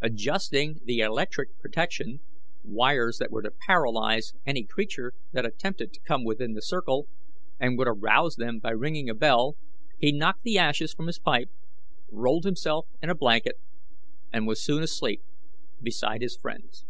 [0.00, 2.18] Adjusting the electric protection
[2.64, 7.06] wires that were to paralyze any creature that attempted to come within the circle,
[7.60, 9.56] and would arouse them by ringing a bell,
[9.96, 11.50] he knocked the ashes from his pipe,
[12.10, 13.60] rolled himself in a blanket,
[14.32, 15.22] and was soon asleep
[15.80, 16.84] beside his friends.